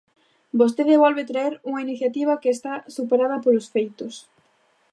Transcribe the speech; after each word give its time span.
Vostede 0.59 0.95
volve 1.03 1.23
traer 1.31 1.53
unha 1.69 1.83
iniciativa 1.87 2.39
que 2.41 2.53
está 2.55 2.73
superada 2.95 3.41
polos 3.43 3.67
feitos. 3.73 4.15